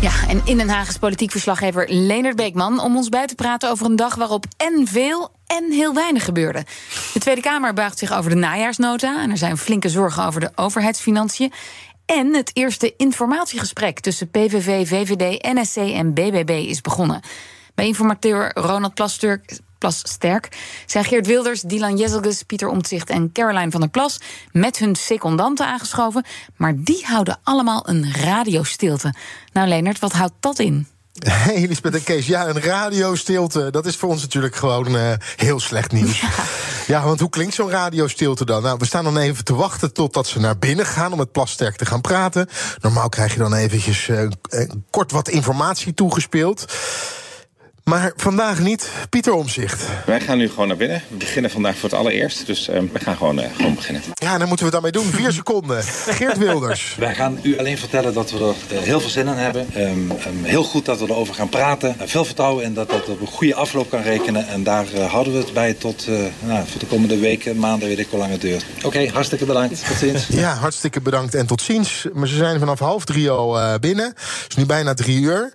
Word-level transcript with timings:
Ja, 0.00 0.28
en 0.28 0.40
in 0.44 0.56
Den 0.56 0.68
Haag 0.68 0.88
is 0.88 0.98
politiek 0.98 1.30
verslaggever 1.30 1.86
Leonard 1.88 2.36
Beekman... 2.36 2.80
om 2.80 2.96
ons 2.96 3.08
bij 3.08 3.26
te 3.26 3.34
praten 3.34 3.70
over 3.70 3.86
een 3.86 3.96
dag 3.96 4.14
waarop 4.14 4.44
en 4.56 4.86
veel 4.86 5.30
en 5.46 5.70
heel 5.70 5.94
weinig 5.94 6.24
gebeurde. 6.24 6.64
De 7.12 7.20
Tweede 7.20 7.40
Kamer 7.40 7.72
buigt 7.72 7.98
zich 7.98 8.12
over 8.12 8.30
de 8.30 8.36
najaarsnota... 8.36 9.22
en 9.22 9.30
er 9.30 9.36
zijn 9.36 9.56
flinke 9.56 9.88
zorgen 9.88 10.24
over 10.24 10.40
de 10.40 10.50
overheidsfinanciën. 10.54 11.52
En 12.06 12.34
het 12.34 12.50
eerste 12.52 12.94
informatiegesprek 12.96 14.00
tussen 14.00 14.30
PVV, 14.30 14.88
VVD, 14.88 15.42
NSC 15.42 15.76
en 15.76 16.14
BBB 16.14 16.64
is 16.68 16.80
begonnen. 16.80 17.20
Bij 17.74 17.86
informateur 17.86 18.50
Ronald 18.54 18.94
Plasterk 18.94 19.58
Plas 19.78 19.98
Sterk 19.98 20.48
zijn 20.86 21.04
Geert 21.04 21.26
Wilders, 21.26 21.60
Dylan 21.60 21.96
Jezelgus, 21.96 22.42
Pieter 22.42 22.68
Omtzigt 22.68 23.10
en 23.10 23.32
Caroline 23.32 23.70
van 23.70 23.80
der 23.80 23.90
Plas 23.90 24.20
met 24.52 24.78
hun 24.78 24.96
secondanten 24.96 25.66
aangeschoven. 25.66 26.24
Maar 26.56 26.74
die 26.76 27.04
houden 27.06 27.38
allemaal 27.42 27.88
een 27.88 28.12
radiostilte. 28.12 29.14
Nou, 29.52 29.68
Leonard, 29.68 29.98
wat 29.98 30.12
houdt 30.12 30.34
dat 30.40 30.58
in? 30.58 30.86
Elisabeth 31.54 31.94
en 31.94 32.02
Kees, 32.02 32.26
ja, 32.26 32.46
een 32.46 32.60
radiostilte. 32.60 33.70
Dat 33.70 33.86
is 33.86 33.96
voor 33.96 34.08
ons 34.08 34.20
natuurlijk 34.20 34.56
gewoon 34.56 34.94
uh, 34.94 35.12
heel 35.36 35.60
slecht 35.60 35.92
nieuws. 35.92 36.20
Ja. 36.88 37.00
ja. 37.00 37.04
want 37.04 37.20
hoe 37.20 37.30
klinkt 37.30 37.54
zo'n 37.54 37.70
radiostilte 37.70 38.44
dan? 38.44 38.62
Nou, 38.62 38.76
we 38.78 38.86
staan 38.86 39.04
dan 39.04 39.16
even 39.18 39.44
te 39.44 39.54
wachten 39.54 39.92
totdat 39.92 40.26
ze 40.26 40.40
naar 40.40 40.58
binnen 40.58 40.86
gaan 40.86 41.12
om 41.12 41.18
met 41.18 41.32
Plasterk 41.32 41.76
te 41.76 41.86
gaan 41.86 42.00
praten. 42.00 42.48
Normaal 42.80 43.08
krijg 43.08 43.32
je 43.32 43.38
dan 43.38 43.54
eventjes 43.54 44.08
uh, 44.08 44.28
kort 44.90 45.12
wat 45.12 45.28
informatie 45.28 45.94
toegespeeld. 45.94 46.64
Maar 47.88 48.12
vandaag 48.16 48.60
niet. 48.60 48.90
Pieter 49.10 49.32
Omzicht. 49.32 49.82
Wij 50.06 50.20
gaan 50.20 50.38
nu 50.38 50.48
gewoon 50.48 50.68
naar 50.68 50.76
binnen. 50.76 51.02
We 51.08 51.16
beginnen 51.16 51.50
vandaag 51.50 51.76
voor 51.76 51.88
het 51.88 51.98
allereerst. 51.98 52.46
Dus 52.46 52.68
uh, 52.68 52.80
we 52.92 52.98
gaan 52.98 53.16
gewoon, 53.16 53.38
uh, 53.38 53.44
gewoon 53.56 53.74
beginnen. 53.74 54.02
Ja, 54.14 54.38
dan 54.38 54.48
moeten 54.48 54.66
we 54.66 54.72
daarmee 54.72 54.92
doen. 54.92 55.04
Vier 55.04 55.32
seconden. 55.32 55.82
Geert 55.84 56.38
Wilders. 56.38 56.94
Wij 56.98 57.14
gaan 57.14 57.38
u 57.42 57.58
alleen 57.58 57.78
vertellen 57.78 58.14
dat 58.14 58.30
we 58.30 58.38
er 58.38 58.78
uh, 58.78 58.82
heel 58.82 59.00
veel 59.00 59.08
zin 59.08 59.26
in 59.26 59.34
hebben. 59.34 59.66
Um, 59.76 60.10
um, 60.10 60.44
heel 60.44 60.64
goed 60.64 60.84
dat 60.84 60.98
we 60.98 61.04
erover 61.04 61.34
gaan 61.34 61.48
praten. 61.48 61.96
veel 62.04 62.24
vertrouwen 62.24 62.64
in 62.64 62.74
dat 62.74 62.90
dat 62.90 63.08
op 63.08 63.20
een 63.20 63.26
goede 63.26 63.54
afloop 63.54 63.90
kan 63.90 64.02
rekenen. 64.02 64.48
En 64.48 64.62
daar 64.62 64.86
houden 64.94 65.32
we 65.32 65.38
het 65.38 65.52
bij 65.52 65.74
tot 65.74 66.06
nou, 66.40 66.66
voor 66.68 66.80
de 66.80 66.86
komende 66.86 67.18
weken, 67.18 67.58
maanden, 67.58 67.88
weet 67.88 67.98
ik 67.98 68.06
hoe 68.10 68.18
lang 68.18 68.30
het 68.30 68.40
duurt. 68.40 68.64
Oké, 68.76 68.86
okay, 68.86 69.08
hartstikke 69.08 69.44
bedankt. 69.44 69.86
Tot 69.86 69.96
ziens. 69.96 70.26
Ja, 70.26 70.54
hartstikke 70.54 71.00
bedankt 71.00 71.34
en 71.34 71.46
tot 71.46 71.62
ziens. 71.62 72.06
Maar 72.12 72.28
ze 72.28 72.36
zijn 72.36 72.58
vanaf 72.58 72.78
half 72.78 73.04
drie 73.04 73.30
al 73.30 73.78
binnen. 73.78 74.06
Het 74.06 74.46
is 74.48 74.56
nu 74.56 74.66
bijna 74.66 74.94
drie 74.94 75.20
uur. 75.20 75.52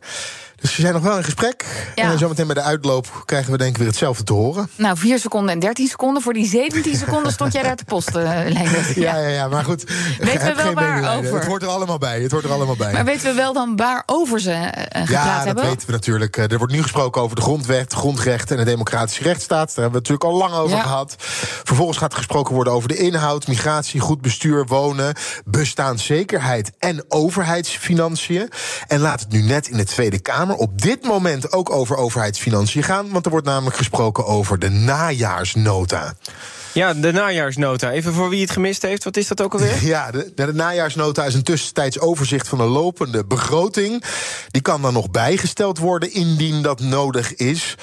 Dus 0.63 0.75
we 0.75 0.81
zijn 0.81 0.93
nog 0.93 1.03
wel 1.03 1.17
in 1.17 1.23
gesprek. 1.23 1.65
Ja. 1.95 2.11
En 2.11 2.17
zometeen 2.17 2.45
bij 2.45 2.55
de 2.55 2.61
uitloop 2.61 3.23
krijgen 3.25 3.51
we 3.51 3.57
denk 3.57 3.71
ik 3.71 3.77
weer 3.77 3.87
hetzelfde 3.87 4.23
te 4.23 4.33
horen. 4.33 4.69
Nou, 4.75 4.97
4 4.97 5.19
seconden 5.19 5.51
en 5.51 5.59
13 5.59 5.87
seconden. 5.87 6.21
Voor 6.21 6.33
die 6.33 6.45
17 6.47 6.95
seconden 6.95 7.31
stond 7.31 7.53
jij 7.53 7.63
daar 7.63 7.75
te 7.75 7.85
posten, 7.85 8.23
Leendert. 8.23 8.95
Ja. 9.03 9.17
ja, 9.17 9.27
ja, 9.27 9.47
maar 9.47 9.63
goed. 9.63 9.83
Weten 10.19 10.55
we 10.55 10.63
wel 10.63 10.73
waarover? 10.73 11.33
Het 11.33 11.45
hoort 11.45 11.61
er 11.61 11.67
allemaal 11.67 11.97
bij. 11.97 12.21
Het 12.21 12.31
hoort 12.31 12.43
er 12.43 12.51
allemaal 12.51 12.75
bij. 12.75 12.93
Maar 12.93 13.05
weten 13.05 13.29
we 13.29 13.33
wel 13.33 13.53
dan 13.53 13.75
waarover 13.75 14.39
ze 14.39 14.49
uh, 14.49 14.65
gepraat 14.65 15.09
ja, 15.09 15.43
hebben? 15.43 15.45
Ja, 15.45 15.53
dat 15.53 15.63
weten 15.63 15.85
we 15.85 15.91
natuurlijk. 15.91 16.37
Er 16.37 16.57
wordt 16.57 16.73
nu 16.73 16.81
gesproken 16.81 17.21
over 17.21 17.35
de 17.35 17.41
grondwet, 17.41 17.93
grondrechten 17.93 18.57
en 18.57 18.63
de 18.63 18.69
democratische 18.69 19.23
rechtsstaat. 19.23 19.75
Daar 19.75 19.83
hebben 19.83 20.01
we 20.01 20.09
het 20.09 20.09
natuurlijk 20.09 20.43
al 20.43 20.49
lang 20.49 20.63
over 20.63 20.77
ja. 20.77 20.83
gehad. 20.83 21.15
Vervolgens 21.63 21.97
gaat 21.97 22.11
er 22.11 22.17
gesproken 22.17 22.53
worden 22.55 22.73
over 22.73 22.87
de 22.87 22.97
inhoud, 22.97 23.47
migratie, 23.47 23.99
goed 23.99 24.21
bestuur, 24.21 24.65
wonen, 24.65 25.15
bestaanszekerheid 25.45 26.71
en 26.79 27.05
overheidsfinanciën. 27.07 28.49
En 28.87 28.99
laat 28.99 29.19
het 29.19 29.31
nu 29.31 29.41
net 29.41 29.67
in 29.67 29.77
de 29.77 29.85
Tweede 29.85 30.19
Kamer 30.19 30.52
op 30.57 30.81
dit 30.81 31.03
moment 31.03 31.51
ook 31.51 31.69
over 31.69 31.95
overheidsfinanciën 31.95 32.83
gaan. 32.83 33.09
Want 33.09 33.25
er 33.25 33.31
wordt 33.31 33.47
namelijk 33.47 33.75
gesproken 33.75 34.25
over 34.25 34.59
de 34.59 34.69
najaarsnota. 34.69 36.13
Ja, 36.73 36.93
de 36.93 37.11
najaarsnota. 37.11 37.91
Even 37.91 38.13
voor 38.13 38.29
wie 38.29 38.41
het 38.41 38.51
gemist 38.51 38.81
heeft, 38.81 39.03
wat 39.03 39.17
is 39.17 39.27
dat 39.27 39.41
ook 39.41 39.53
alweer? 39.53 39.85
Ja, 39.93 40.11
de, 40.11 40.31
de, 40.35 40.53
najaarsnota 40.53 41.25
is 41.25 41.33
een 41.33 41.43
tussentijds 41.43 41.99
overzicht 41.99 42.47
van 42.47 42.57
de 42.57 42.63
lopende 42.63 43.25
begroting. 43.25 44.03
Die 44.47 44.61
kan 44.61 44.81
dan 44.81 44.93
nog 44.93 45.11
bijgesteld 45.11 45.77
worden 45.77 46.13
indien 46.13 46.61
dat 46.61 46.79
nodig 46.79 47.35
is. 47.35 47.75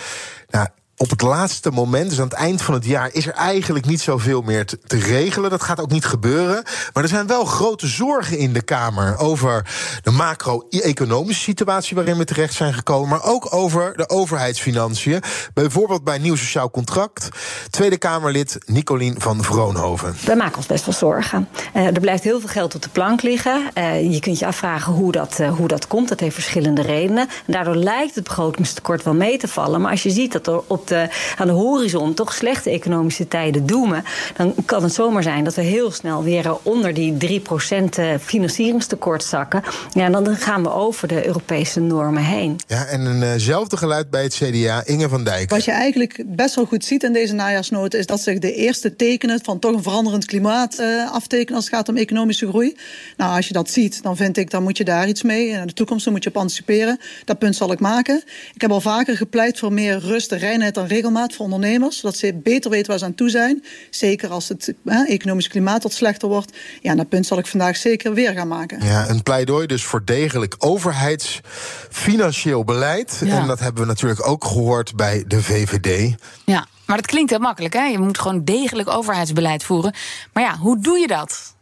Nou, 0.50 0.66
op 1.00 1.10
het 1.10 1.22
laatste 1.22 1.70
moment, 1.70 2.08
dus 2.10 2.18
aan 2.18 2.24
het 2.24 2.32
eind 2.32 2.62
van 2.62 2.74
het 2.74 2.84
jaar, 2.84 3.08
is 3.12 3.26
er 3.26 3.32
eigenlijk 3.32 3.86
niet 3.86 4.00
zoveel 4.00 4.42
meer 4.42 4.64
te, 4.64 4.78
regelen. 4.98 5.50
Dat 5.50 5.62
gaat 5.62 5.80
ook 5.80 5.90
niet 5.90 6.04
gebeuren. 6.04 6.62
Maar 6.92 7.02
er 7.02 7.08
zijn 7.08 7.26
wel 7.26 7.44
grote 7.44 7.86
zorgen 7.86 8.38
in 8.38 8.52
de 8.52 8.62
Kamer 8.62 9.18
over 9.18 9.66
de 10.02 10.10
macro-economische 10.10 11.42
situatie 11.42 11.96
waarin 11.96 12.16
we 12.16 12.24
terecht 12.24 12.54
zijn 12.54 12.74
gekomen. 12.74 13.08
Maar 13.08 13.24
ook 13.24 13.54
over 13.54 13.96
de 13.96 14.08
overheidsfinanciën. 14.08 15.22
Bijvoorbeeld 15.54 16.04
bij 16.04 16.18
nieuw 16.18 16.36
sociaal 16.36 16.70
contract. 16.70 17.28
Tweede 17.70 17.98
Kamerlid 17.98 18.58
Nicolien 18.66 19.20
van 19.20 19.44
Vroonhoven. 19.44 20.14
We 20.24 20.34
maken 20.34 20.56
ons 20.56 20.66
best 20.66 20.84
wel 20.84 20.94
zorgen. 20.94 21.48
Uh, 21.76 21.86
er 21.86 22.00
blijft 22.00 22.24
heel 22.24 22.40
veel 22.40 22.48
geld 22.48 22.74
op 22.74 22.82
de 22.82 22.88
plank 22.88 23.22
liggen. 23.22 23.70
Uh, 23.74 24.12
je 24.12 24.20
kunt 24.20 24.38
je 24.38 24.46
afvragen 24.46 24.92
hoe 24.92 25.12
dat, 25.12 25.38
uh, 25.40 25.56
hoe 25.56 25.68
dat 25.68 25.86
komt. 25.86 26.08
Dat 26.08 26.20
heeft 26.20 26.34
verschillende 26.34 26.82
redenen. 26.82 27.28
En 27.46 27.52
daardoor 27.52 27.76
lijkt 27.76 28.14
het 28.14 28.24
begrotingstekort 28.24 29.02
wel 29.02 29.14
mee 29.14 29.38
te 29.38 29.48
vallen. 29.48 29.80
Maar 29.80 29.90
als 29.90 30.02
je 30.02 30.10
ziet 30.10 30.32
dat 30.32 30.46
er 30.46 30.60
op 30.66 30.89
de, 30.90 31.08
aan 31.36 31.46
de 31.46 31.52
horizon 31.52 32.14
toch 32.14 32.34
slechte 32.34 32.70
economische 32.70 33.28
tijden 33.28 33.66
doemen, 33.66 34.04
dan 34.36 34.54
kan 34.64 34.82
het 34.82 34.94
zomaar 34.94 35.22
zijn 35.22 35.44
dat 35.44 35.54
we 35.54 35.62
heel 35.62 35.90
snel 35.90 36.22
weer 36.22 36.56
onder 36.62 36.94
die 36.94 37.40
3% 37.40 38.20
financieringstekort 38.20 39.24
zakken. 39.24 39.62
Ja, 39.92 40.04
en 40.04 40.12
dan 40.12 40.36
gaan 40.36 40.62
we 40.62 40.72
over 40.72 41.08
de 41.08 41.26
Europese 41.26 41.80
normen 41.80 42.22
heen. 42.22 42.58
Ja, 42.66 42.86
en 42.86 43.22
eenzelfde 43.22 43.76
geluid 43.76 44.10
bij 44.10 44.22
het 44.22 44.34
CDA, 44.34 44.82
Inge 44.84 45.08
van 45.08 45.24
Dijk. 45.24 45.50
Wat 45.50 45.64
je 45.64 45.70
eigenlijk 45.70 46.22
best 46.26 46.54
wel 46.54 46.64
goed 46.64 46.84
ziet 46.84 47.02
in 47.02 47.12
deze 47.12 47.34
najaarsnota 47.34 47.98
is 47.98 48.06
dat 48.06 48.20
zich 48.20 48.38
de 48.38 48.54
eerste 48.54 48.96
tekenen 48.96 49.40
van 49.42 49.58
toch 49.58 49.74
een 49.74 49.82
veranderend 49.82 50.24
klimaat 50.24 50.78
uh, 50.80 51.12
aftekenen 51.12 51.54
als 51.54 51.64
het 51.64 51.74
gaat 51.74 51.88
om 51.88 51.96
economische 51.96 52.48
groei. 52.48 52.76
Nou, 53.16 53.36
als 53.36 53.46
je 53.46 53.52
dat 53.52 53.70
ziet, 53.70 54.02
dan 54.02 54.16
vind 54.16 54.36
ik, 54.36 54.50
dan 54.50 54.62
moet 54.62 54.76
je 54.76 54.84
daar 54.84 55.08
iets 55.08 55.22
mee. 55.22 55.48
In 55.48 55.66
de 55.66 55.72
toekomst 55.72 56.10
moet 56.10 56.22
je 56.22 56.28
op 56.28 56.36
anticiperen. 56.36 56.98
Dat 57.24 57.38
punt 57.38 57.56
zal 57.56 57.72
ik 57.72 57.80
maken. 57.80 58.22
Ik 58.54 58.60
heb 58.60 58.70
al 58.70 58.80
vaker 58.80 59.16
gepleit 59.16 59.58
voor 59.58 59.72
meer 59.72 59.98
rust, 59.98 60.32
reinheid 60.32 60.76
regelmaat 60.86 61.34
voor 61.34 61.44
ondernemers. 61.44 61.98
Zodat 61.98 62.16
ze 62.16 62.40
beter 62.42 62.70
weten 62.70 62.90
waar 62.90 62.98
ze 62.98 63.04
aan 63.04 63.14
toe 63.14 63.30
zijn. 63.30 63.64
Zeker 63.90 64.30
als 64.30 64.48
het 64.48 64.74
hè, 64.84 65.04
economisch 65.04 65.48
klimaat 65.48 65.82
wat 65.82 65.92
slechter 65.92 66.28
wordt. 66.28 66.56
Ja, 66.80 66.94
dat 66.94 67.08
punt 67.08 67.26
zal 67.26 67.38
ik 67.38 67.46
vandaag 67.46 67.76
zeker 67.76 68.14
weer 68.14 68.32
gaan 68.32 68.48
maken. 68.48 68.84
Ja, 68.84 69.08
een 69.08 69.22
pleidooi 69.22 69.66
dus 69.66 69.84
voor 69.84 70.04
degelijk 70.04 70.54
overheidsfinancieel 70.58 72.64
beleid. 72.64 73.20
Ja. 73.24 73.40
En 73.40 73.46
dat 73.46 73.60
hebben 73.60 73.82
we 73.82 73.88
natuurlijk 73.88 74.28
ook 74.28 74.44
gehoord 74.44 74.96
bij 74.96 75.24
de 75.26 75.42
VVD. 75.42 76.14
Ja, 76.44 76.66
maar 76.86 76.96
dat 76.96 77.06
klinkt 77.06 77.30
heel 77.30 77.38
makkelijk, 77.38 77.74
hè? 77.74 77.84
Je 77.84 77.98
moet 77.98 78.18
gewoon 78.18 78.44
degelijk 78.44 78.88
overheidsbeleid 78.88 79.64
voeren. 79.64 79.94
Maar 80.32 80.42
ja, 80.42 80.56
hoe 80.56 80.80
doe 80.80 80.98
je 80.98 81.06
dat? 81.06 81.54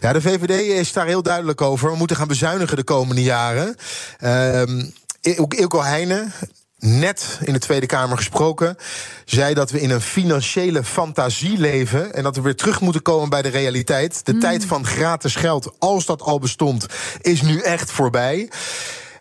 Ja, 0.00 0.12
de 0.12 0.20
VVD 0.20 0.50
is 0.50 0.92
daar 0.92 1.06
heel 1.06 1.22
duidelijk 1.22 1.60
over. 1.60 1.90
We 1.90 1.96
moeten 1.96 2.16
gaan 2.16 2.28
bezuinigen 2.28 2.76
de 2.76 2.84
komende 2.84 3.22
jaren. 3.22 3.76
Uh, 4.20 4.62
Ilko 5.48 5.82
Heijnen, 5.82 6.32
net 6.80 7.38
in 7.44 7.52
de 7.52 7.58
Tweede 7.58 7.86
Kamer 7.86 8.16
gesproken, 8.16 8.76
zei 9.24 9.54
dat 9.54 9.70
we 9.70 9.80
in 9.80 9.90
een 9.90 10.00
financiële 10.00 10.84
fantasie 10.84 11.58
leven 11.58 12.14
en 12.14 12.22
dat 12.22 12.36
we 12.36 12.42
weer 12.42 12.56
terug 12.56 12.80
moeten 12.80 13.02
komen 13.02 13.28
bij 13.28 13.42
de 13.42 13.48
realiteit. 13.48 14.26
De 14.26 14.32
mm. 14.32 14.40
tijd 14.40 14.64
van 14.64 14.86
gratis 14.86 15.34
geld, 15.34 15.72
als 15.78 16.06
dat 16.06 16.22
al 16.22 16.38
bestond, 16.38 16.86
is 17.20 17.42
nu 17.42 17.60
echt 17.60 17.90
voorbij. 17.90 18.48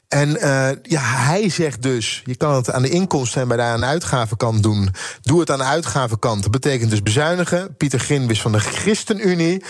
En 0.09 0.30
uh, 0.30 0.70
ja, 0.81 1.02
hij 1.02 1.50
zegt 1.50 1.81
dus: 1.81 2.22
je 2.25 2.36
kan 2.36 2.56
het 2.56 2.72
aan 2.72 2.81
de 2.81 2.90
inkomsten 2.90 3.42
en 3.42 3.47
bij 3.47 3.58
de 3.58 3.64
aan 3.64 3.80
de 3.80 3.86
uitgavenkant 3.86 4.64
doen. 4.64 4.90
Doe 5.22 5.40
het 5.40 5.52
aan 5.52 5.58
de 5.58 5.64
uitgavenkant. 5.64 6.42
Dat 6.42 6.52
betekent 6.52 6.90
dus 6.90 7.03
bezuinigen. 7.03 7.76
Pieter 7.78 8.00
Grinwis 8.00 8.41
van 8.41 8.52
de 8.52 8.59
ChristenUnie 8.59 9.64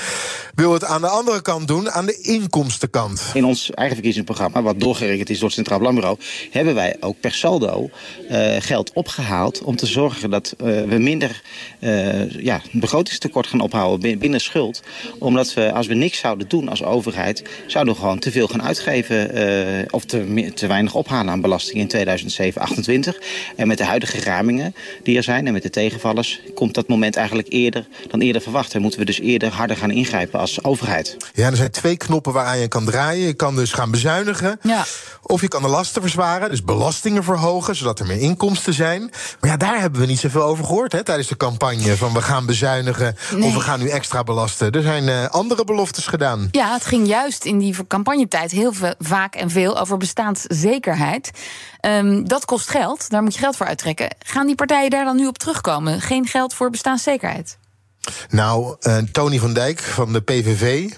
wil 0.56 0.74
het 0.74 0.83
aan 0.83 1.01
de 1.01 1.07
andere 1.07 1.41
kant 1.41 1.68
doen, 1.68 1.91
aan 1.91 2.06
de 2.06 2.21
inkomstenkant. 2.21 3.21
In 3.33 3.45
ons 3.45 3.71
eigen 3.71 3.95
verkiezingsprogramma, 3.95 4.62
wat 4.62 4.80
doorgerekend 4.80 5.30
is 5.30 5.36
door 5.36 5.45
het 5.45 5.56
Centraal 5.56 5.80
Planbureau, 5.80 6.18
hebben 6.51 6.75
wij 6.75 6.97
ook 7.00 7.19
per 7.19 7.33
saldo 7.33 7.89
uh, 8.31 8.56
geld 8.59 8.94
opgehaald 8.94 9.62
om 9.62 9.75
te 9.75 9.86
zorgen 9.86 10.30
dat 10.30 10.53
uh, 10.57 10.81
we 10.83 10.97
minder 10.97 11.41
ja, 12.30 12.62
begrotingstekort 12.71 13.47
gaan 13.47 13.59
ophouden 13.59 14.19
binnen 14.19 14.41
schuld. 14.41 14.81
Omdat 15.18 15.53
we, 15.53 15.71
als 15.71 15.88
we 15.88 15.94
niks 15.94 16.19
zouden 16.19 16.47
doen 16.47 16.69
als 16.69 16.83
overheid, 16.83 17.44
zouden 17.68 17.94
we 17.94 18.00
gewoon 18.00 18.19
te 18.19 18.31
veel 18.31 18.47
gaan 18.47 18.63
uitgeven 18.63 19.88
of 19.89 20.06
te 20.06 20.28
te 20.53 20.67
weinig 20.67 20.93
ophalen 20.93 21.29
aan 21.33 21.41
belasting 21.41 21.77
in 21.79 21.87
2007, 21.87 22.61
28. 22.61 23.17
En 23.55 23.67
met 23.67 23.77
de 23.77 23.85
huidige 23.85 24.21
ramingen 24.21 24.75
die 25.03 25.17
er 25.17 25.23
zijn 25.23 25.47
en 25.47 25.53
met 25.53 25.63
de 25.63 25.69
tegenvallers... 25.69 26.39
komt 26.55 26.73
dat 26.73 26.87
moment 26.87 27.15
eigenlijk 27.15 27.47
eerder 27.51 27.87
dan 28.07 28.19
eerder 28.19 28.41
verwacht. 28.41 28.73
En 28.73 28.81
moeten 28.81 28.99
we 28.99 29.05
dus 29.05 29.19
eerder 29.19 29.51
harder 29.51 29.77
gaan 29.77 29.91
ingrijpen 29.91 30.39
als 30.39 30.63
overheid. 30.63 31.17
Ja, 31.33 31.49
er 31.49 31.55
zijn 31.55 31.71
twee 31.71 31.97
knoppen 31.97 32.33
waaraan 32.33 32.59
je 32.59 32.67
kan 32.67 32.85
draaien. 32.85 33.25
Je 33.27 33.33
kan 33.33 33.55
dus 33.55 33.71
gaan 33.71 33.91
bezuinigen. 33.91 34.59
Ja. 34.63 34.85
Of 35.21 35.41
je 35.41 35.47
kan 35.47 35.61
de 35.61 35.67
lasten 35.67 36.01
verzwaren, 36.01 36.49
dus 36.49 36.63
belastingen 36.63 37.23
verhogen, 37.23 37.75
zodat 37.75 37.99
er 37.99 38.05
meer 38.05 38.19
inkomsten 38.19 38.73
zijn. 38.73 39.11
Maar 39.39 39.49
ja, 39.49 39.57
daar 39.57 39.79
hebben 39.79 40.01
we 40.01 40.07
niet 40.07 40.19
zoveel 40.19 40.43
over 40.43 40.65
gehoord 40.65 40.91
hè, 40.91 41.03
tijdens 41.03 41.27
de 41.27 41.37
campagne. 41.37 41.97
Van 41.97 42.13
we 42.13 42.21
gaan 42.21 42.45
bezuinigen 42.45 43.15
Nee. 43.35 43.43
of 43.43 43.53
we 43.53 43.59
gaan 43.59 43.79
nu 43.79 43.89
extra 43.89 44.23
belasten. 44.23 44.71
Er 44.71 44.81
zijn 44.81 45.09
eh, 45.09 45.25
andere 45.25 45.63
beloftes 45.63 46.07
gedaan. 46.07 46.47
Ja, 46.51 46.73
het 46.73 46.85
ging 46.85 47.07
juist 47.07 47.45
in 47.45 47.57
die 47.57 47.75
campagnetijd 47.87 48.51
heel 48.51 48.73
veel, 48.73 48.93
vaak 48.99 49.35
en 49.35 49.49
veel 49.49 49.79
over 49.79 49.97
bestaanszekerheid. 50.19 51.31
Ehm, 51.80 52.24
dat 52.24 52.45
kost 52.45 52.69
geld, 52.69 53.10
daar 53.10 53.24
moet 53.24 53.33
je 53.33 53.39
geld 53.39 53.56
voor 53.56 53.66
uittrekken. 53.66 54.16
Gaan 54.25 54.45
die 54.45 54.56
partijen 54.56 54.89
daar 54.89 55.06
dan 55.06 55.16
nu 55.16 55.27
op 55.27 55.38
terugkomen? 55.38 56.01
Geen 56.01 56.27
geld 56.27 56.54
voor 56.54 56.69
bestaanszekerheid? 56.69 57.57
Nou, 58.30 58.75
eh, 58.80 58.98
Tony 59.12 59.39
van 59.39 59.54
Dijk 59.54 59.80
van 59.80 60.13
de 60.13 60.21
PVV 60.21 60.92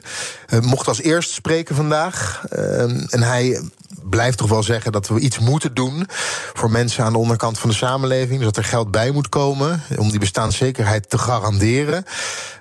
eh, 0.47 0.59
mocht 0.59 0.87
als 0.87 1.01
eerst 1.01 1.31
spreken 1.31 1.75
vandaag. 1.75 2.43
Eh, 2.49 2.81
en 3.13 3.23
hij 3.23 3.61
blijft 4.09 4.37
toch 4.37 4.49
wel 4.49 4.63
zeggen 4.63 4.91
dat 4.91 5.07
we 5.07 5.19
iets 5.19 5.39
moeten 5.39 5.73
doen 5.73 6.07
voor 6.53 6.71
mensen 6.71 7.03
aan 7.03 7.11
de 7.11 7.17
onderkant 7.17 7.59
van 7.59 7.69
de 7.69 7.75
samenleving. 7.75 8.37
Dus 8.37 8.45
dat 8.45 8.57
er 8.57 8.63
geld 8.63 8.91
bij 8.91 9.11
moet 9.11 9.29
komen 9.29 9.81
om 9.97 10.09
die 10.09 10.19
bestaanszekerheid 10.19 11.09
te 11.09 11.17
garanderen. 11.17 12.03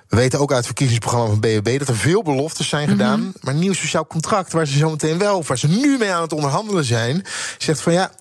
We 0.07 0.17
weten 0.17 0.39
ook 0.39 0.49
uit 0.49 0.57
het 0.57 0.65
verkiezingsprogramma 0.65 1.29
van 1.29 1.39
BBB 1.39 1.79
dat 1.79 1.87
er 1.87 1.95
veel 1.95 2.23
beloftes 2.23 2.69
zijn 2.69 2.87
gedaan. 2.87 3.33
Maar 3.41 3.53
een 3.53 3.59
nieuw 3.59 3.73
sociaal 3.73 4.07
contract, 4.07 4.51
waar 4.51 4.67
ze 4.67 4.77
zometeen 4.77 5.17
wel, 5.17 5.37
of 5.37 5.47
waar 5.47 5.57
ze 5.57 5.67
nu 5.67 5.97
mee 5.97 6.11
aan 6.11 6.21
het 6.21 6.33
onderhandelen 6.33 6.83
zijn, 6.83 7.25
zegt 7.57 7.81
van 7.81 7.93
ja. 7.93 8.11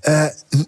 Eh, 0.00 0.24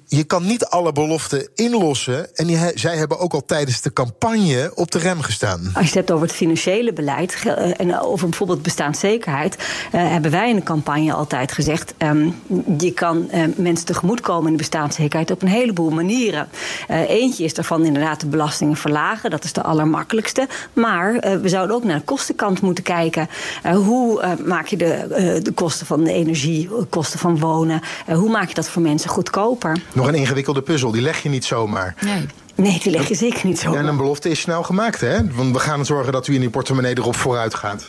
je 0.06 0.25
kan 0.25 0.47
niet 0.47 0.65
alle 0.65 0.93
beloften 0.93 1.49
inlossen. 1.55 2.37
En 2.37 2.73
zij 2.75 2.97
hebben 2.97 3.19
ook 3.19 3.32
al 3.32 3.44
tijdens 3.44 3.81
de 3.81 3.93
campagne 3.93 4.73
op 4.75 4.91
de 4.91 4.99
rem 4.99 5.21
gestaan. 5.21 5.61
Als 5.61 5.73
je 5.75 5.81
het 5.81 5.94
hebt 5.94 6.11
over 6.11 6.27
het 6.27 6.37
financiële 6.37 6.93
beleid 6.93 7.37
eh, 7.44 7.81
en 7.81 8.00
over 8.00 8.29
bijvoorbeeld 8.29 8.62
bestaanszekerheid, 8.62 9.56
eh, 9.93 10.11
hebben 10.11 10.31
wij 10.31 10.49
in 10.49 10.56
de 10.56 10.62
campagne 10.62 11.12
altijd 11.12 11.53
gezegd: 11.53 11.94
ehm, 11.99 12.31
je 12.79 12.93
kan 12.93 13.31
eh, 13.31 13.43
mensen 13.56 13.87
tegemoetkomen 13.87 14.47
in 14.47 14.53
de 14.53 14.59
bestaanszekerheid 14.59 15.31
op 15.31 15.43
een 15.43 15.49
heleboel 15.49 15.91
manieren. 15.91 16.49
Eh, 16.88 17.09
eentje 17.09 17.44
is 17.44 17.55
daarvan 17.55 17.85
inderdaad 17.85 18.21
de 18.21 18.27
belastingen 18.27 18.77
verlagen, 18.77 19.31
dat 19.31 19.44
is 19.44 19.53
de 19.53 19.62
allermakkelijkste. 19.62 20.49
Maar 20.73 21.15
eh, 21.15 21.37
we 21.37 21.49
zouden 21.49 21.77
ook 21.77 21.85
naar 21.85 21.99
de 21.99 22.05
kostenkant 22.05 22.61
moeten 22.61 22.85
kijken. 22.85 23.29
Eh, 23.62 23.77
hoe 23.77 24.21
eh, 24.21 24.31
maak 24.44 24.67
je 24.67 24.77
de, 24.77 24.93
eh, 24.93 25.43
de 25.43 25.53
kosten 25.53 25.87
van 25.87 26.05
de 26.05 26.12
energie, 26.12 26.69
kosten 26.88 27.19
van 27.19 27.38
wonen, 27.38 27.81
eh, 28.06 28.17
hoe 28.17 28.31
maak 28.31 28.49
je 28.49 28.55
dat 28.55 28.69
voor 28.69 28.82
mensen 28.82 29.11
goedkoper? 29.20 29.82
Nog 29.93 30.06
een 30.06 30.14
ingewikkelde 30.14 30.62
puzzel, 30.62 30.90
die 30.90 31.02
leg 31.02 31.22
je 31.22 31.28
niet 31.28 31.44
zomaar. 31.44 31.94
Nee. 32.00 32.26
Nee, 32.55 32.81
die 32.82 32.93
leg 32.93 33.08
je 33.08 33.14
zeker 33.14 33.46
niet 33.46 33.58
zo. 33.58 33.75
En 33.75 33.87
een 33.87 33.96
belofte 33.96 34.31
is 34.31 34.40
snel 34.40 34.62
gemaakt, 34.62 35.00
hè? 35.00 35.34
Want 35.34 35.52
we 35.52 35.58
gaan 35.58 35.87
zorgen 35.87 36.12
dat 36.12 36.26
u 36.26 36.34
in 36.34 36.40
die 36.40 36.50
portemonnee 36.50 36.99
erop 36.99 37.17
vooruit 37.17 37.55
gaat. 37.55 37.87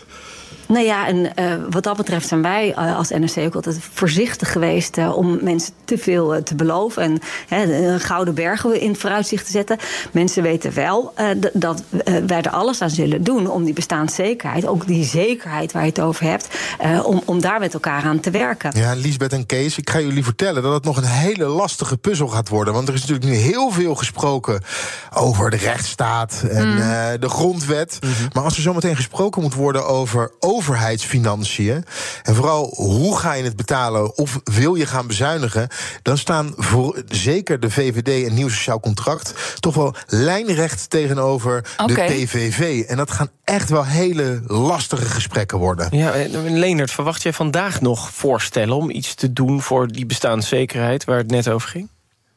Nou 0.71 0.85
ja, 0.85 1.07
en 1.07 1.35
eh, 1.35 1.53
wat 1.69 1.83
dat 1.83 1.97
betreft 1.97 2.27
zijn 2.27 2.41
wij 2.41 2.73
eh, 2.73 2.97
als 2.97 3.09
NRC 3.09 3.37
ook 3.37 3.55
altijd 3.55 3.79
voorzichtig 3.93 4.51
geweest 4.51 4.97
eh, 4.97 5.17
om 5.17 5.39
mensen 5.41 5.73
te 5.85 5.97
veel 5.97 6.43
te 6.43 6.55
beloven 6.55 7.03
en 7.03 7.19
hè, 7.47 7.91
een 7.93 7.99
gouden 7.99 8.33
bergen 8.33 8.81
in 8.81 8.89
het 8.89 8.99
vooruitzicht 8.99 9.45
te 9.45 9.51
zetten. 9.51 9.77
Mensen 10.11 10.43
weten 10.43 10.73
wel 10.73 11.13
dat 11.53 11.83
wij 12.27 12.41
er 12.41 12.49
alles 12.49 12.81
aan 12.81 12.89
zullen 12.89 13.23
doen 13.23 13.47
om 13.47 13.63
die 13.63 13.73
bestaanszekerheid, 13.73 14.67
ook 14.67 14.87
die 14.87 15.03
zekerheid 15.03 15.71
waar 15.71 15.81
je 15.81 15.89
het 15.89 15.99
over 15.99 16.25
hebt, 16.25 16.47
om, 17.03 17.21
om 17.25 17.41
daar 17.41 17.59
met 17.59 17.73
elkaar 17.73 18.03
aan 18.03 18.19
te 18.19 18.29
werken. 18.29 18.71
Ja, 18.75 18.93
Liesbeth 18.93 19.33
en 19.33 19.45
Kees, 19.45 19.77
ik 19.77 19.89
ga 19.89 19.99
jullie 19.99 20.23
vertellen 20.23 20.63
dat 20.63 20.73
het 20.73 20.83
nog 20.83 20.97
een 20.97 21.03
hele 21.03 21.45
lastige 21.45 21.97
puzzel 21.97 22.27
gaat 22.27 22.49
worden. 22.49 22.73
Want 22.73 22.87
er 22.87 22.93
is 22.93 22.99
natuurlijk 22.99 23.29
nu 23.29 23.35
heel 23.35 23.71
veel 23.71 23.95
gesproken 23.95 24.63
over 25.13 25.49
de 25.49 25.57
rechtsstaat 25.57 26.43
en 26.49 26.67
eh, 26.67 27.19
de 27.19 27.29
grondwet. 27.29 27.99
Maar 28.33 28.43
als 28.43 28.55
er 28.55 28.61
zometeen 28.61 28.95
gesproken 28.95 29.41
moet 29.41 29.53
worden 29.53 29.87
over 29.87 30.31
overheidsfinanciën. 30.61 31.85
en 32.23 32.35
vooral 32.35 32.73
hoe 32.75 33.17
ga 33.17 33.33
je 33.33 33.43
het 33.43 33.55
betalen 33.55 34.17
of 34.17 34.39
wil 34.43 34.75
je 34.75 34.85
gaan 34.85 35.07
bezuinigen. 35.07 35.67
dan 36.01 36.17
staan 36.17 36.53
voor 36.57 37.03
zeker 37.07 37.59
de 37.59 37.69
VVD 37.69 38.27
en 38.27 38.33
Nieuw 38.33 38.49
Sociaal 38.49 38.79
Contract. 38.79 39.33
toch 39.59 39.75
wel 39.75 39.95
lijnrecht 40.07 40.89
tegenover 40.89 41.75
de 41.85 41.93
PVV. 41.93 42.83
En 42.87 42.97
dat 42.97 43.11
gaan 43.11 43.29
echt 43.43 43.69
wel 43.69 43.85
hele 43.85 44.41
lastige 44.47 45.05
gesprekken 45.05 45.57
worden. 45.57 45.87
Ja, 45.91 46.11
eh, 46.11 46.29
Leonard, 46.31 46.91
verwacht 46.91 47.21
jij 47.21 47.33
vandaag 47.33 47.81
nog 47.81 48.09
voorstellen 48.13 48.75
om 48.75 48.89
iets 48.89 49.13
te 49.13 49.33
doen 49.33 49.61
voor 49.61 49.87
die 49.87 50.05
bestaanszekerheid 50.05 51.03
waar 51.05 51.17
het 51.17 51.31
net 51.31 51.49
over 51.49 51.69
ging? 51.69 51.89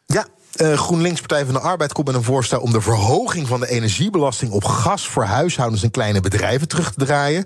Ja. 0.07 0.27
Eh, 0.57 0.79
GroenLinks 0.79 1.21
Partij 1.21 1.45
van 1.45 1.55
de 1.55 1.61
Arbeid 1.61 1.93
komt 1.93 2.07
met 2.07 2.17
een 2.17 2.23
voorstel 2.23 2.61
om 2.61 2.73
de 2.73 2.81
verhoging 2.81 3.49
van 3.49 3.61
de 3.61 3.69
energiebelasting 3.69 4.53
op 4.53 4.65
gas 4.65 5.09
voor 5.09 5.25
huishoudens 5.25 5.83
en 5.83 5.91
kleine 5.91 6.21
bedrijven 6.21 6.69
terug 6.69 6.93
te 6.93 7.05
draaien. 7.05 7.45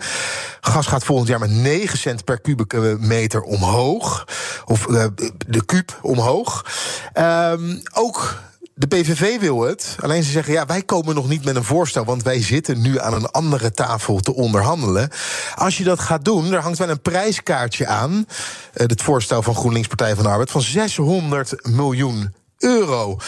Gas 0.61 0.87
gaat 0.87 1.05
volgend 1.05 1.29
jaar 1.29 1.39
met 1.39 1.51
9 1.51 1.99
cent 1.99 2.25
per 2.25 2.41
kubieke 2.41 2.97
meter 3.01 3.43
omhoog. 3.43 4.27
Of 4.65 4.87
eh, 4.87 5.05
de 5.47 5.65
kuub 5.65 5.99
omhoog. 6.03 6.67
Ehm, 7.13 7.77
ook 7.93 8.37
de 8.75 8.87
PVV 8.87 9.41
wil 9.41 9.61
het. 9.61 9.97
Alleen 10.01 10.23
ze 10.23 10.31
zeggen, 10.31 10.53
ja, 10.53 10.67
wij 10.67 10.83
komen 10.83 11.15
nog 11.15 11.29
niet 11.29 11.45
met 11.45 11.57
een 11.57 11.65
voorstel... 11.65 12.05
want 12.05 12.23
wij 12.23 12.43
zitten 12.43 12.81
nu 12.81 13.01
aan 13.01 13.15
een 13.15 13.31
andere 13.31 13.71
tafel 13.71 14.21
te 14.21 14.35
onderhandelen. 14.35 15.11
Als 15.55 15.79
je 15.79 15.85
dat 15.85 16.01
gaat 16.01 16.25
doen, 16.25 16.53
er 16.53 16.61
hangt 16.63 16.79
wel 16.79 16.89
een 16.89 17.03
prijskaartje 17.03 17.87
aan... 17.87 18.27
eh, 18.73 18.87
het 18.87 19.03
voorstel 19.03 19.43
van 19.43 19.55
GroenLinks 19.55 19.89
Partij 19.89 20.15
van 20.15 20.25
de 20.25 20.31
Arbeid... 20.31 20.51
van 20.51 20.63
600 20.63 21.69
miljoen 21.69 22.35
euro. 22.59 23.19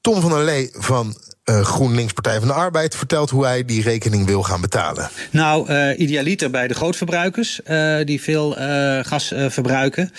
Tom 0.00 0.20
van 0.20 0.30
der 0.30 0.44
Lee 0.44 0.70
van 0.72 1.16
eh, 1.46 1.60
GroenLinks 1.60 2.12
Partij 2.12 2.38
van 2.38 2.48
de 2.48 2.54
Arbeid... 2.54 2.96
vertelt 2.96 3.30
hoe 3.30 3.44
hij 3.44 3.64
die 3.64 3.82
rekening 3.82 4.26
wil 4.26 4.42
gaan 4.42 4.60
betalen. 4.60 5.08
Nou, 5.30 5.68
eh, 5.68 5.98
idealiter 5.98 6.50
bij 6.50 6.68
de 6.68 6.74
grootverbruikers 6.74 7.62
eh, 7.62 7.96
die 8.04 8.22
veel 8.22 8.52
gas 9.02 9.32
verbruiken. 9.48 10.12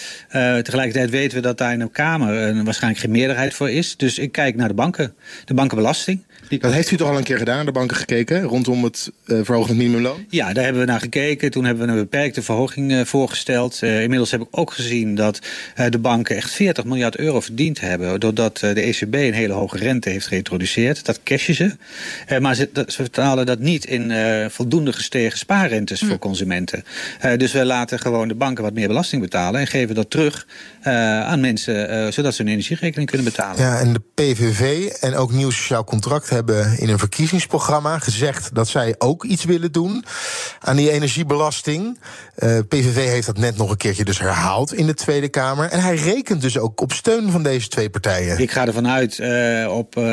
Tegelijkertijd 0.64 1.10
weten 1.10 1.38
we 1.38 1.44
dat 1.44 1.58
daar 1.58 1.74
in 1.74 1.80
de 1.80 1.90
Kamer 1.90 2.64
waarschijnlijk 2.64 3.02
geen 3.02 3.12
meerderheid 3.12 3.54
voor 3.54 3.70
is. 3.70 3.98
Dus 3.98 4.18
ik 4.20 4.32
kijk 4.32 4.56
naar 4.56 4.68
de 4.68 4.74
banken, 4.74 5.16
de 5.46 5.54
bankenbelasting. 5.54 6.26
Dat 6.50 6.72
heeft 6.74 6.92
u 6.92 6.98
toch 6.98 7.10
al 7.10 7.18
een 7.18 7.24
keer 7.24 7.38
gedaan, 7.38 7.56
naar 7.56 7.66
de 7.66 7.72
banken 7.72 7.98
gekeken... 7.98 8.42
rondom 8.42 8.84
het 8.84 9.12
eh, 9.26 9.28
verhogen 9.28 9.46
van 9.68 9.68
het 9.68 9.78
minimumloon? 9.78 10.26
Ja, 10.30 10.54
daar 10.54 10.64
hebben 10.64 10.82
we 10.82 10.88
naar 10.88 11.00
gekeken. 11.00 11.52
Toen 11.52 11.66
hebben 11.66 11.86
we 11.86 11.92
een 11.92 11.98
beperkte 11.98 12.42
verhoging 12.42 12.92
eh, 12.92 13.06
voorgesteld. 13.06 13.80
Eh, 13.82 14.02
inmiddels 14.02 14.32
heb 14.32 14.42
ik 14.42 14.48
ook 14.52 14.74
gezien 14.74 15.16
dat 15.16 15.40
eh, 15.76 15.86
de 15.90 15.98
banken 15.98 16.36
echt 16.36 16.52
40 16.52 16.84
miljard 16.86 17.18
euro 17.18 17.40
verdiend 17.42 17.80
hebben. 17.80 18.20
Doordat 18.20 18.62
eh, 18.62 18.74
de 18.74 18.82
ECB 18.82 19.14
een 19.14 19.34
hele 19.34 19.54
hoge 19.54 19.78
rente 19.78 20.10
heeft 20.10 20.28
geïntroduceerd. 20.28 21.06
Dat 21.06 21.20
cashen 21.24 21.56
ze. 21.56 21.76
Eh, 22.28 22.40
maar 22.40 22.56
ze, 22.56 22.70
dat- 22.74 22.92
ze 22.92 23.02
vertalen 23.02 23.46
dat 23.46 23.60
niet 23.60 23.86
in 23.86 24.12
eh, 24.12 24.46
voldoende 24.50 24.94
gestegen 24.94 25.38
spaarrentes 25.38 26.00
voor 26.02 26.20
consumenten. 26.20 26.84
Eh, 27.20 27.38
dus 27.38 27.52
we 27.52 27.66
laten 27.66 28.00
gewoon 28.00 28.28
de 28.28 28.36
banken 28.36 28.64
wat 28.64 28.74
meer 28.74 28.88
belasting 28.88 29.22
betalen. 29.22 29.62
En 29.62 29.68
geven 29.68 29.96
dat 29.96 30.10
terug 30.10 30.48
eh, 30.82 30.94
aan 31.22 31.40
mensen. 31.40 31.90
eh, 31.90 32.12
zodat 32.12 32.36
ze 32.36 32.42
hun 32.44 32.52
energierekening 32.52 33.10
kunnen 33.10 33.26
betalen. 33.28 33.62
Ja, 33.62 33.80
en 33.80 33.94
de 33.94 34.02
PVV 34.14 34.86
en 35.00 35.16
ook 35.16 35.32
Nieuw 35.32 35.50
Sociaal 35.50 35.84
Contract 35.84 36.30
hebben 36.38 36.80
in 36.80 36.90
een 36.90 37.00
verkiezingsprogramma 37.00 38.00
gezegd 38.00 38.56
dat 38.56 38.68
zij 38.68 38.96
ook 38.98 39.24
iets 39.24 39.44
willen 39.44 39.72
doen 39.72 40.06
aan 40.60 40.76
die 40.76 40.92
energiebelasting. 40.92 42.00
Eh, 42.36 42.58
PVV 42.68 43.08
heeft 43.08 43.26
dat 43.26 43.38
net 43.38 43.58
nog 43.58 43.72
een 43.72 43.78
keertje 43.78 44.06
dus 44.06 44.20
herhaald 44.20 44.74
in 44.74 44.86
de 44.86 44.94
Tweede 44.94 45.30
Kamer. 45.30 45.70
En 45.70 45.80
hij 45.80 45.96
rekent 45.96 46.42
dus 46.42 46.58
ook 46.58 46.82
op 46.82 46.92
steun 46.94 47.32
van 47.32 47.44
deze 47.44 47.68
twee 47.68 47.90
partijen. 47.90 48.38
Ik 48.40 48.52
ga 48.52 48.66
ervan 48.68 48.88
uit 48.88 49.20
eh, 49.20 49.74
op 49.74 49.98
eh, 49.98 50.04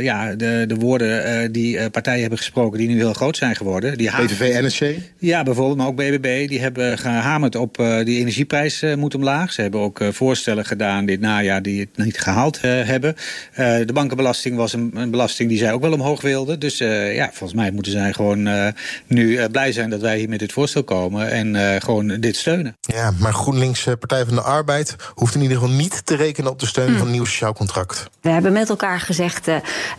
ja, 0.00 0.34
de, 0.34 0.64
de 0.68 0.74
woorden 0.74 1.24
eh, 1.24 1.48
die 1.50 1.78
eh, 1.78 1.90
partijen 1.90 2.20
hebben 2.20 2.38
gesproken 2.38 2.78
die 2.78 2.88
nu 2.88 2.96
heel 2.96 3.12
groot 3.12 3.36
zijn 3.36 3.56
geworden. 3.56 3.98
Die 3.98 4.10
PVV, 4.10 4.62
NSC? 4.62 4.84
Ja, 5.18 5.42
bijvoorbeeld, 5.42 5.78
maar 5.78 5.86
ook 5.86 5.96
BBB. 5.96 6.48
Die 6.48 6.60
hebben 6.60 6.98
gehamerd 6.98 7.54
op 7.54 7.78
eh, 7.78 8.04
die 8.04 8.18
energieprijs 8.18 8.84
moet 8.96 9.14
omlaag. 9.14 9.52
Ze 9.52 9.62
hebben 9.62 9.80
ook 9.80 10.00
eh, 10.00 10.08
voorstellen 10.12 10.64
gedaan 10.64 11.06
dit 11.06 11.20
najaar 11.20 11.62
die 11.62 11.80
het 11.80 12.04
niet 12.04 12.20
gehaald 12.20 12.56
eh, 12.56 12.82
hebben. 12.84 13.14
Eh, 13.52 13.76
de 13.84 13.92
bankenbelasting 13.92 14.56
was 14.56 14.72
een, 14.72 14.90
een 14.94 15.10
belasting 15.10 15.48
die 15.48 15.55
zij 15.58 15.72
ook 15.72 15.80
wel 15.80 15.92
omhoog 15.92 16.20
wilden. 16.20 16.60
Dus 16.60 16.80
eh, 16.80 17.14
ja, 17.14 17.26
volgens 17.32 17.54
mij 17.54 17.70
moeten 17.70 17.92
zij 17.92 18.12
gewoon 18.12 18.46
eh, 18.46 18.68
nu 19.06 19.36
eh, 19.36 19.48
blij 19.50 19.72
zijn 19.72 19.90
dat 19.90 20.00
wij 20.00 20.18
hier 20.18 20.28
met 20.28 20.38
dit 20.38 20.52
voorstel 20.52 20.84
komen 20.84 21.30
en 21.30 21.56
eh, 21.56 21.80
gewoon 21.80 22.20
dit 22.20 22.36
steunen. 22.36 22.76
Ja, 22.80 23.12
maar 23.18 23.32
GroenLinks 23.32 23.84
Partij 23.98 24.24
van 24.24 24.34
de 24.34 24.40
Arbeid 24.40 24.96
hoeft 25.14 25.34
in 25.34 25.42
ieder 25.42 25.56
geval 25.56 25.74
niet 25.74 26.06
te 26.06 26.16
rekenen 26.16 26.50
op 26.50 26.58
de 26.58 26.66
steun 26.66 26.98
van 26.98 27.10
Nieuw 27.10 27.24
Sociaal 27.24 27.52
Contract. 27.52 28.10
We 28.20 28.30
hebben 28.30 28.52
met 28.52 28.68
elkaar 28.68 29.00
gezegd, 29.00 29.46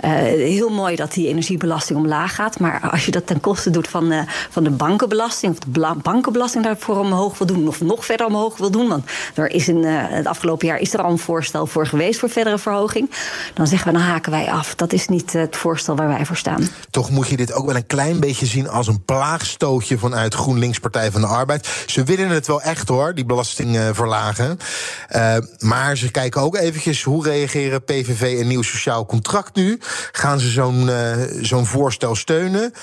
heel 0.02 0.70
mooi 0.70 0.96
dat 0.96 1.14
die 1.14 1.28
energiebelasting 1.28 2.00
omlaag 2.00 2.36
gaat. 2.36 2.60
Maar 2.60 2.90
als 2.92 3.06
je 3.06 3.12
dat 3.12 3.28
ten 3.28 3.40
koste 3.40 3.70
doet 3.70 3.88
van, 3.88 4.12
eh, 4.12 4.22
van 4.50 4.64
de 4.64 4.70
bankenbelasting... 4.70 5.52
of 5.52 5.60
de 5.60 5.96
bankenbelasting 6.02 6.64
daarvoor 6.64 7.00
omhoog 7.00 7.38
wil 7.38 7.48
doen... 7.48 7.68
of 7.68 7.82
nog 7.82 8.06
verder 8.06 8.26
omhoog 8.26 8.58
wil 8.58 8.72
doen... 8.72 8.88
want 8.88 9.10
er 9.36 9.52
is 9.52 9.68
in, 9.68 9.84
eh, 9.84 9.94
het 10.08 10.26
afgelopen 10.26 10.68
jaar 10.68 10.80
is 10.80 10.94
er 10.94 11.02
al 11.02 11.12
een 11.12 11.18
voorstel 11.18 11.66
voor 11.66 11.88
geweest... 11.88 12.20
voor 12.20 12.30
verdere 12.30 12.58
verhoging. 12.58 13.12
Dan 13.54 13.68
zeggen 13.68 13.88
we, 13.92 13.98
dan 13.98 14.08
haken 14.08 14.32
wij 14.32 14.52
af. 14.52 14.76
Dat 14.76 14.94
is 14.94 15.08
niet, 15.08 15.36
het 15.48 15.58
voorstel 15.58 15.96
waar 15.96 16.08
wij 16.08 16.26
voor 16.26 16.38
staan. 16.38 16.68
Toch 16.90 17.10
moet 17.10 17.28
je 17.28 17.38
dit 17.38 17.54
ook 17.54 17.66
wel 17.66 17.76
een 17.76 17.86
klein 17.86 18.20
beetje 18.20 18.46
zien 18.46 18.70
als 18.70 18.88
een 18.88 19.06
plaagstootje 19.06 19.98
vanuit 19.98 20.34
GroenLinks 20.34 20.80
Partij 20.80 21.12
van 21.12 21.22
de 21.22 21.28
Arbeid. 21.28 21.68
Ze 21.86 22.04
willen 22.04 22.30
het 22.30 22.48
wel 22.48 22.62
echt 22.62 22.88
hoor, 22.88 23.16
die 23.16 23.26
belasting 23.26 23.76
uh, 23.76 23.90
verlagen. 23.92 24.60
Uh, 25.16 25.38
maar 25.60 25.98
ze 25.98 26.12
kijken 26.12 26.42
ook 26.42 26.56
eventjes 26.56 27.04
hoe 27.04 27.24
reageren 27.24 27.84
PVV 27.84 28.40
en 28.40 28.48
Nieuw 28.48 28.62
Sociaal 28.62 29.06
Contract 29.06 29.56
nu. 29.56 29.80
Gaan 30.12 30.40
ze 30.40 30.50
zo'n 30.50 30.88
uh, 30.88 31.12
zo'n 31.42 31.66
voorstel 31.66 32.16
steunen? 32.16 32.74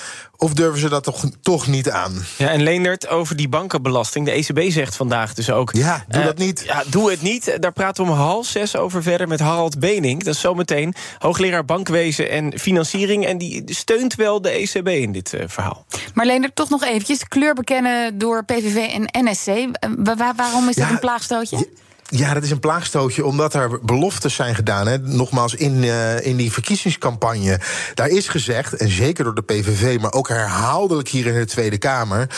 Of 0.45 0.55
durven 0.55 0.81
ze 0.81 0.89
dat 0.89 1.05
toch, 1.05 1.25
toch 1.43 1.67
niet 1.67 1.91
aan? 1.91 2.25
Ja, 2.37 2.49
en 2.49 2.63
Leendert, 2.63 3.09
over 3.09 3.37
die 3.37 3.49
bankenbelasting. 3.49 4.27
De 4.27 4.33
ECB 4.33 4.73
zegt 4.73 4.97
vandaag 4.97 5.35
dus 5.35 5.51
ook... 5.51 5.73
Ja, 5.73 6.05
doe 6.09 6.21
uh, 6.21 6.27
dat 6.27 6.39
niet. 6.39 6.63
Ja, 6.67 6.83
doe 6.87 7.11
het 7.11 7.23
niet. 7.23 7.57
Daar 7.61 7.73
praten 7.73 8.05
we 8.05 8.11
om 8.11 8.17
half 8.17 8.47
zes 8.47 8.77
over 8.77 9.03
verder 9.03 9.29
met 9.29 9.41
Harald 9.41 9.79
Benink. 9.79 10.25
Dat 10.25 10.35
is 10.35 10.41
zometeen 10.41 10.95
hoogleraar 11.19 11.65
bankwezen 11.65 12.31
en 12.31 12.59
financiering. 12.59 13.27
En 13.27 13.39
die 13.39 13.63
steunt 13.67 14.15
wel 14.15 14.41
de 14.41 14.51
ECB 14.51 14.89
in 14.89 15.13
dit 15.13 15.33
uh, 15.33 15.43
verhaal. 15.47 15.85
Maar 16.15 16.27
Leendert, 16.27 16.55
toch 16.55 16.69
nog 16.71 16.85
eventjes. 16.85 17.29
Kleur 17.29 17.55
bekennen 17.55 18.19
door 18.19 18.45
PVV 18.45 18.77
en 18.77 19.25
NSC. 19.25 19.79
Waar, 19.97 20.35
waarom 20.37 20.69
is 20.69 20.75
dat 20.75 20.91
een 20.91 20.99
plaagstootje? 20.99 21.69
Ja, 22.09 22.35
dat 22.35 22.43
is 22.43 22.51
een 22.51 22.61
plaagstootje 22.61 23.25
omdat 23.25 23.55
er 23.55 23.85
beloftes 23.85 24.35
zijn 24.35 24.55
gedaan. 24.55 24.87
Hè. 24.87 24.99
Nogmaals, 24.99 25.55
in, 25.55 25.83
uh, 25.83 26.27
in 26.27 26.37
die 26.37 26.53
verkiezingscampagne. 26.53 27.61
Daar 27.95 28.09
is 28.09 28.29
gezegd, 28.29 28.75
en 28.75 28.89
zeker 28.89 29.25
door 29.25 29.35
de 29.35 29.43
PVV, 29.43 30.01
maar 30.01 30.13
ook 30.13 30.29
herhaaldelijk 30.29 31.09
hier 31.09 31.27
in 31.27 31.35
de 31.35 31.45
Tweede 31.45 31.79
Kamer. 31.79 32.29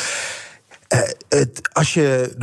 Uh, 0.94 1.00
het, 1.28 1.60
als, 1.72 1.94
je, 1.94 2.34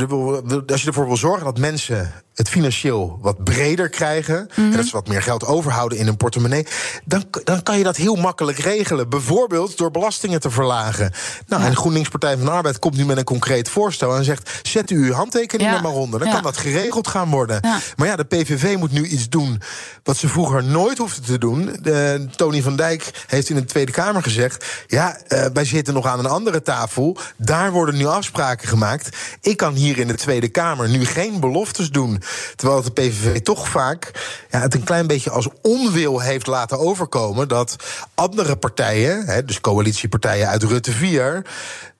als 0.66 0.80
je 0.82 0.86
ervoor 0.86 1.06
wil 1.06 1.16
zorgen 1.16 1.44
dat 1.44 1.58
mensen 1.58 2.23
het 2.34 2.48
financieel 2.48 3.18
wat 3.20 3.44
breder 3.44 3.88
krijgen. 3.88 4.38
Mm 4.38 4.48
-hmm. 4.54 4.70
En 4.70 4.76
dat 4.76 4.86
ze 4.86 4.92
wat 4.92 5.08
meer 5.08 5.22
geld 5.22 5.44
overhouden 5.46 5.98
in 5.98 6.06
hun 6.06 6.16
portemonnee. 6.16 6.66
Dan, 7.04 7.24
dan 7.44 7.62
kan 7.62 7.78
je 7.78 7.84
dat 7.84 7.96
heel 7.96 8.16
makkelijk 8.16 8.58
regelen. 8.58 9.08
Bijvoorbeeld 9.08 9.78
door 9.78 9.90
belastingen 9.90 10.40
te 10.40 10.50
verlagen. 10.50 11.12
Nou, 11.46 11.62
ja. 11.62 11.68
en 11.68 11.76
GroenLinks 11.76 12.08
Partij 12.08 12.36
van 12.36 12.44
de 12.44 12.50
Arbeid 12.50 12.78
komt 12.78 12.96
nu 12.96 13.04
met 13.04 13.16
een 13.16 13.24
concreet 13.24 13.68
voorstel. 13.68 14.16
En 14.16 14.24
zegt: 14.24 14.60
zet 14.62 14.90
u 14.90 15.06
uw 15.06 15.12
handtekening 15.12 15.70
ja. 15.70 15.76
er 15.76 15.82
maar 15.82 15.92
onder. 15.92 16.18
Dan 16.18 16.28
ja. 16.28 16.34
kan 16.34 16.42
dat 16.42 16.56
geregeld 16.56 17.08
gaan 17.08 17.30
worden. 17.30 17.60
Maar 17.96 18.06
ja, 18.06 18.16
de 18.16 18.24
PVV 18.24 18.76
moet 18.78 18.92
nu 18.92 19.06
iets 19.06 19.28
doen. 19.28 19.62
wat 20.02 20.16
ze 20.16 20.28
vroeger 20.28 20.64
nooit 20.64 20.98
hoefde 20.98 21.20
te 21.20 21.38
doen. 21.38 21.76
De, 21.82 22.26
Tony 22.36 22.62
van 22.62 22.76
Dijk 22.76 23.24
heeft 23.26 23.48
in 23.48 23.56
de 23.56 23.64
Tweede 23.64 23.92
Kamer 23.92 24.22
gezegd: 24.22 24.64
ja, 24.86 25.18
uh, 25.28 25.44
wij 25.52 25.64
zitten 25.64 25.94
nog 25.94 26.06
aan 26.06 26.18
een 26.18 26.26
andere 26.26 26.62
tafel. 26.62 27.16
Daar 27.36 27.72
worden 27.72 27.96
nu 27.96 28.06
afspraken 28.06 28.68
gemaakt. 28.68 29.16
Ik 29.40 29.56
kan 29.56 29.74
hier 29.74 29.98
in 29.98 30.06
de 30.06 30.14
Tweede 30.14 30.48
Kamer 30.48 30.88
nu 30.88 31.04
geen 31.04 31.40
beloftes 31.40 31.90
doen. 31.90 32.22
Terwijl 32.56 32.82
de 32.82 32.90
PVV 32.90 33.40
toch 33.40 33.68
vaak 33.68 34.10
ja, 34.50 34.60
het 34.60 34.74
een 34.74 34.84
klein 34.84 35.06
beetje 35.06 35.30
als 35.30 35.48
onwil 35.62 36.20
heeft 36.20 36.46
laten 36.46 36.78
overkomen 36.78 37.48
dat 37.48 37.76
andere 38.14 38.56
partijen, 38.56 39.26
hè, 39.26 39.44
dus 39.44 39.60
coalitiepartijen 39.60 40.48
uit 40.48 40.62
Rutte 40.62 40.92
4, 40.92 41.42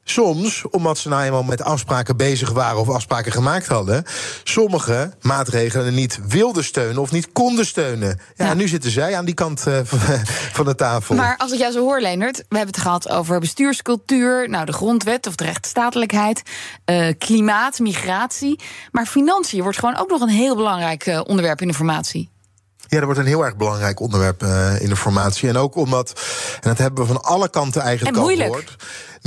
Soms, 0.05 0.63
omdat 0.71 0.99
ze 0.99 1.09
nou 1.09 1.23
eenmaal 1.23 1.43
met 1.43 1.63
afspraken 1.63 2.17
bezig 2.17 2.51
waren 2.51 2.81
of 2.81 2.89
afspraken 2.89 3.33
gemaakt 3.33 3.67
hadden, 3.67 4.05
sommige 4.43 5.13
maatregelen 5.21 5.95
niet 5.95 6.19
wilden 6.29 6.65
steunen 6.65 7.03
of 7.03 7.11
niet 7.11 7.33
konden 7.33 7.67
steunen. 7.67 8.21
Ja, 8.37 8.47
ja. 8.47 8.55
nu 8.55 8.69
zitten 8.69 8.91
zij 8.91 9.17
aan 9.17 9.25
die 9.25 9.35
kant 9.35 9.65
uh, 9.69 9.79
van 10.53 10.65
de 10.65 10.75
tafel. 10.75 11.15
Maar 11.15 11.37
als 11.37 11.53
ik 11.53 11.59
jou 11.59 11.73
zo 11.73 11.81
hoor, 11.81 12.01
Leonard, 12.01 12.37
we 12.37 12.57
hebben 12.57 12.75
het 12.75 12.83
gehad 12.83 13.09
over 13.09 13.41
bestuurscultuur, 13.41 14.49
nou 14.49 14.65
de 14.65 14.73
grondwet 14.73 15.27
of 15.27 15.35
de 15.35 15.45
rechtsstatelijkheid, 15.45 16.43
uh, 16.91 17.13
klimaat, 17.19 17.79
migratie. 17.79 18.61
Maar 18.91 19.07
financiën 19.07 19.63
wordt 19.63 19.79
gewoon 19.79 19.97
ook 19.97 20.11
nog 20.11 20.21
een 20.21 20.29
heel 20.29 20.57
belangrijk 20.57 21.07
uh, 21.07 21.21
onderwerp 21.25 21.61
in 21.61 21.69
de 21.69 21.75
formatie. 21.75 22.33
Ja, 22.89 22.97
dat 22.97 23.05
wordt 23.05 23.21
een 23.21 23.27
heel 23.27 23.45
erg 23.45 23.57
belangrijk 23.57 24.01
onderwerp 24.01 24.43
uh, 24.43 24.81
in 24.81 24.89
de 24.89 24.97
formatie. 24.97 25.49
En 25.49 25.57
ook 25.57 25.75
omdat, 25.77 26.21
en 26.55 26.69
dat 26.69 26.79
hebben 26.79 27.07
we 27.07 27.13
van 27.13 27.23
alle 27.23 27.51
kanten 27.51 27.83
eigenlijk 27.83 28.17
al 28.17 28.27
gehoord. 28.27 28.77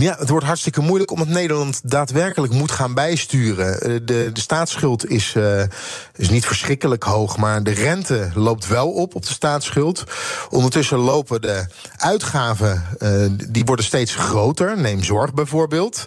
Ja, 0.02 0.16
het 0.20 0.30
wordt 0.30 0.46
hartstikke 0.46 0.82
moeilijk 0.82 1.12
omdat 1.12 1.28
Nederland 1.28 1.82
daadwerkelijk 1.84 2.54
moet 2.54 2.72
gaan 2.72 2.94
bijsturen. 2.94 4.06
De, 4.06 4.30
de 4.34 4.40
staatsschuld 4.40 5.10
is, 5.10 5.34
uh, 5.38 5.62
is 6.16 6.30
niet 6.30 6.46
verschrikkelijk 6.46 7.04
hoog, 7.04 7.38
maar 7.38 7.64
de 7.64 7.72
rente 7.72 8.30
loopt 8.34 8.68
wel 8.68 8.92
op 8.92 9.16
op 9.16 9.26
de 9.26 9.34
staatsschuld. 9.34 10.04
Ondertussen 10.50 10.98
lopen 10.98 11.42
de 11.42 11.66
uitgaven, 11.96 12.84
uh, 13.00 13.26
die 13.50 13.66
worden 13.66 13.86
steeds 13.86 14.16
groter. 14.16 14.78
Neem 14.78 15.04
zorg 15.04 15.34
bijvoorbeeld. 15.34 16.06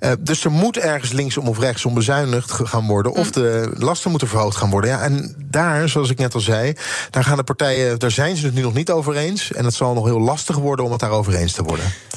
Uh, 0.00 0.10
dus 0.18 0.44
er 0.44 0.50
moet 0.50 0.76
ergens 0.76 1.12
linksom 1.12 1.48
of 1.48 1.58
rechtsom 1.58 1.94
bezuinigd 1.94 2.50
gaan 2.52 2.86
worden. 2.86 3.12
Of 3.12 3.30
de 3.30 3.72
lasten 3.78 4.10
moeten 4.10 4.28
verhoogd 4.28 4.56
gaan 4.56 4.70
worden. 4.70 4.90
Ja, 4.90 5.00
en 5.00 5.34
daar, 5.50 5.88
zoals 5.88 6.10
ik 6.10 6.18
net 6.18 6.34
al 6.34 6.40
zei, 6.40 6.76
daar 7.10 7.24
gaan 7.24 7.36
de 7.36 7.42
partijen, 7.42 7.98
daar 7.98 8.10
zijn 8.10 8.36
ze 8.36 8.46
het 8.46 8.54
nu 8.54 8.62
nog 8.62 8.74
niet 8.74 8.90
over 8.90 9.16
eens. 9.16 9.52
En 9.52 9.64
het 9.64 9.74
zal 9.74 9.94
nog 9.94 10.04
heel 10.04 10.20
lastig 10.20 10.56
worden 10.56 10.84
om 10.84 10.90
het 10.90 11.00
daarover 11.00 11.34
eens 11.34 11.52
te 11.52 11.62
worden. 11.62 11.84